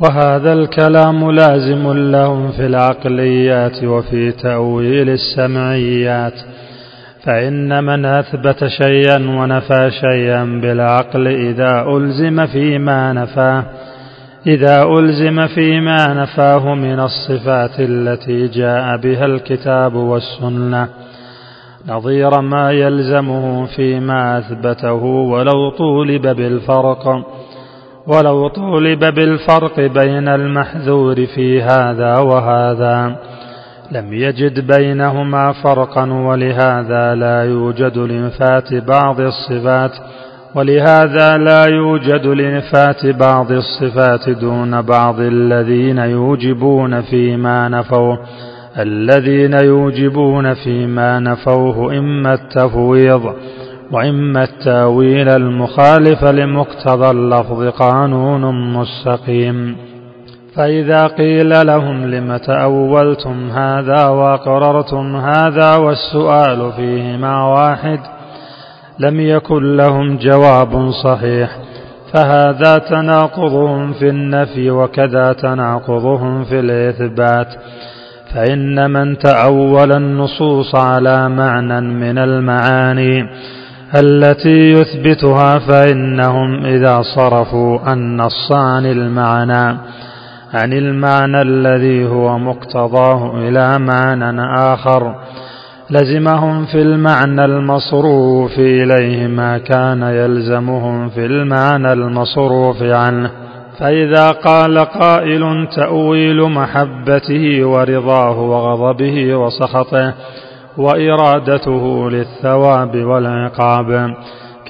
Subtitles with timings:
[0.00, 6.32] وهذا الكلام لازم لهم في العقليات وفي تأويل السمعيات.
[7.24, 13.64] فإن من أثبت شيئا ونفى شيئا بالعقل إذا ألزم فيما نفاه
[14.46, 20.88] إذا ألزم فيما نفاه من الصفات التي جاء بها الكتاب والسنة.
[21.88, 27.06] نظير ما يلزمه فيما أثبته ولو طولب بالفرق.
[28.10, 33.16] ولو طولب بالفرق بين المحذور في هذا وهذا
[33.92, 39.90] لم يجد بينهما فرقا ولهذا لا يوجد لنفات بعض الصفات
[40.54, 48.18] ولهذا لا يوجد لنفات بعض الصفات دون بعض الذين يوجبون فيما نفوه.
[48.78, 53.34] الذين يوجبون فيما نفوه إما التفويض
[53.92, 59.76] وإما التأويل المخالف لمقتضى اللفظ قانون مستقيم.
[60.56, 67.98] فإذا قيل لهم لم تأولتم هذا وأقررتم هذا والسؤال فيهما واحد
[68.98, 71.50] لم يكن لهم جواب صحيح.
[72.14, 77.48] فهذا تناقضهم في النفي وكذا تناقضهم في الإثبات.
[78.34, 83.26] فإن من تأول النصوص على معنى من المعاني
[83.94, 89.78] التي يثبتها فإنهم إذا صرفوا النص عن المعنى
[90.54, 95.14] عن المعنى الذي هو مقتضاه إلى معنى آخر
[95.90, 103.30] لزمهم في المعنى المصروف إليه ما كان يلزمهم في المعنى المصروف عنه.
[103.78, 110.14] فإذا قال قائل تأويل محبته ورضاه وغضبه وسخطه
[110.78, 114.14] وإرادته للثواب والعقاب.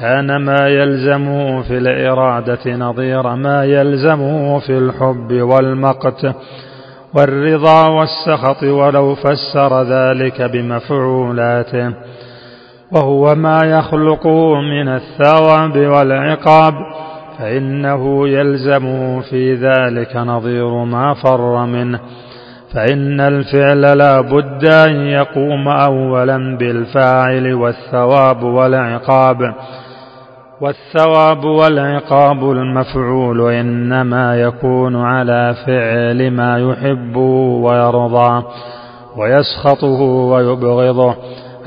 [0.00, 6.34] كان ما يلزمه في الإرادة نظير ما يلزمه في الحب والمقت.
[7.14, 11.94] والرضا والسخط ولو فسر ذلك بمفعولاته
[12.92, 16.74] وهو ما يخلقه من الثواب والعقاب.
[17.38, 22.00] فإنه يلزمه في ذلك نظير ما فر منه.
[22.74, 29.54] فإن الفعل لا بد أن يقوم أولا بالفاعل والثواب والعقاب.
[30.60, 37.20] والثواب والعقاب المفعول إنما يكون على فعل ما يحبه
[37.64, 38.42] ويرضى
[39.16, 41.14] ويسخطه ويبغضه.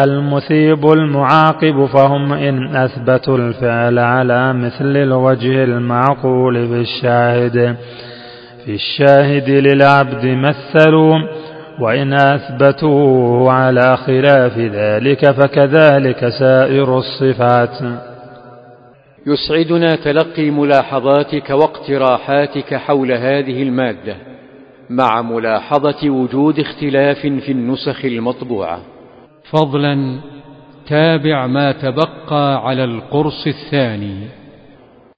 [0.00, 7.76] المثيب المعاقب فهم إن أثبتوا الفعل على مثل الوجه المعقول في الشاهد
[8.64, 11.14] في الشاهد للعبد مثلوا
[11.80, 17.78] وإن أثبتوه على خلاف ذلك فكذلك سائر الصفات.
[19.26, 24.16] يسعدنا تلقي ملاحظاتك واقتراحاتك حول هذه المادة
[24.90, 28.80] مع ملاحظة وجود اختلاف في النسخ المطبوعة.
[29.50, 30.20] فضلا
[30.88, 34.37] تابع ما تبقى على القرص الثاني.